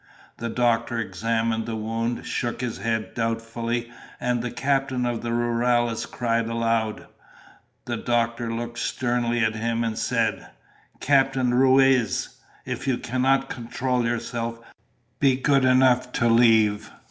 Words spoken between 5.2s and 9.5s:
the rurales cried aloud. The doctor looked sternly